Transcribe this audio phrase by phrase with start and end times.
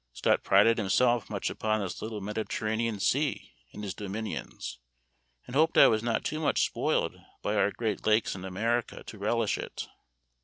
[0.13, 4.79] Scott prided himself much upon this little Mediterranean sea in his dominions,
[5.45, 9.17] and hoped I was not too much spoiled by our great lakes in America to
[9.19, 9.87] relish it.